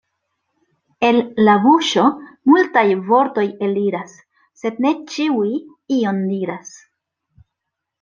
[1.09, 2.07] El la buŝo
[2.53, 4.19] multaj vortoj eliras,
[4.65, 5.49] sed ne ĉiuj
[6.03, 6.79] ion diras.